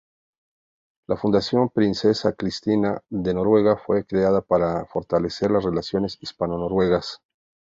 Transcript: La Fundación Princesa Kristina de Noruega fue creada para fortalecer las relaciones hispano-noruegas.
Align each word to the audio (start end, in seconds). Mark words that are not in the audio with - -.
La 1.07 1.15
Fundación 1.15 1.69
Princesa 1.69 2.33
Kristina 2.33 2.99
de 3.07 3.35
Noruega 3.35 3.77
fue 3.77 4.03
creada 4.03 4.41
para 4.41 4.85
fortalecer 4.87 5.51
las 5.51 5.63
relaciones 5.63 6.17
hispano-noruegas. 6.19 7.21